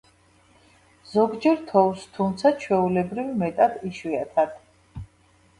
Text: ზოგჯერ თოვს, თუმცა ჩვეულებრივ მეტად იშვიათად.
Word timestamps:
ზოგჯერ 1.09 1.61
თოვს, 1.67 2.07
თუმცა 2.17 2.53
ჩვეულებრივ 2.65 3.29
მეტად 3.45 3.77
იშვიათად. 3.91 4.57